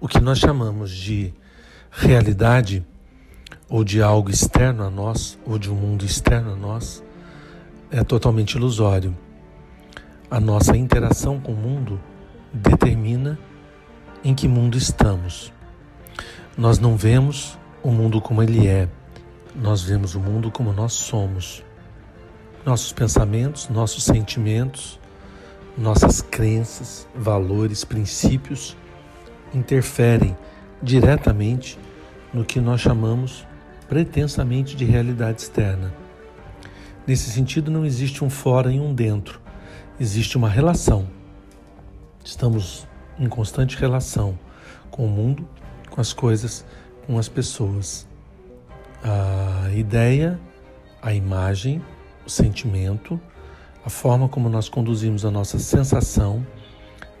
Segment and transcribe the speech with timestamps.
[0.00, 1.32] o que nós chamamos de
[1.90, 2.84] realidade
[3.68, 7.02] ou de algo externo a nós, ou de um mundo externo a nós,
[7.90, 9.16] é totalmente ilusório.
[10.30, 12.00] A nossa interação com o mundo
[12.52, 13.38] determina
[14.22, 15.52] em que mundo estamos.
[16.56, 18.88] Nós não vemos o mundo como ele é,
[19.54, 21.64] nós vemos o mundo como nós somos.
[22.64, 25.00] Nossos pensamentos, nossos sentimentos,
[25.78, 28.76] nossas crenças, valores, princípios
[29.54, 30.36] interferem
[30.82, 31.78] diretamente
[32.32, 33.46] no que nós chamamos
[33.88, 35.94] pretensamente de realidade externa.
[37.06, 39.40] Nesse sentido, não existe um fora e um dentro,
[39.98, 41.06] existe uma relação.
[42.24, 42.86] Estamos
[43.18, 44.38] em constante relação
[44.90, 45.48] com o mundo,
[45.90, 46.64] com as coisas,
[47.06, 48.06] com as pessoas.
[49.02, 50.38] A ideia,
[51.00, 51.80] a imagem,
[52.26, 53.20] o sentimento,
[53.84, 56.44] a forma como nós conduzimos a nossa sensação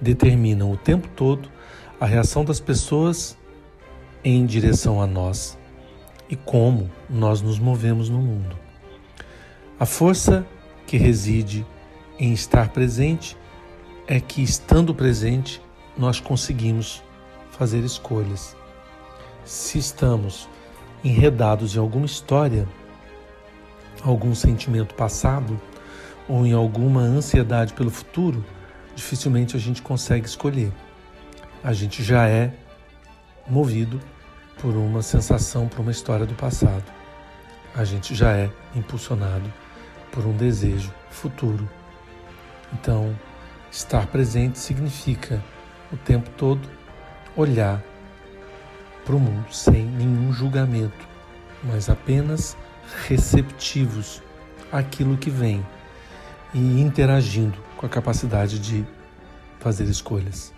[0.00, 1.48] determinam o tempo todo
[1.98, 3.38] a reação das pessoas
[4.22, 5.56] em direção a nós
[6.28, 8.56] e como nós nos movemos no mundo.
[9.80, 10.46] A força
[10.86, 11.66] que reside
[12.18, 13.36] em estar presente
[14.06, 15.60] é que, estando presente,
[15.96, 17.02] nós conseguimos
[17.50, 18.54] fazer escolhas.
[19.44, 20.48] Se estamos
[21.02, 22.68] enredados em alguma história,
[24.02, 25.58] algum sentimento passado
[26.28, 28.44] ou em alguma ansiedade pelo futuro,
[28.94, 30.72] dificilmente a gente consegue escolher.
[31.66, 32.52] A gente já é
[33.44, 34.00] movido
[34.60, 36.84] por uma sensação, por uma história do passado.
[37.74, 39.52] A gente já é impulsionado
[40.12, 41.68] por um desejo futuro.
[42.72, 43.18] Então,
[43.68, 45.42] estar presente significa
[45.92, 46.68] o tempo todo
[47.34, 47.82] olhar
[49.04, 51.04] para o mundo sem nenhum julgamento,
[51.64, 52.56] mas apenas
[53.08, 54.22] receptivos
[54.70, 55.66] àquilo que vem
[56.54, 58.86] e interagindo com a capacidade de
[59.58, 60.54] fazer escolhas.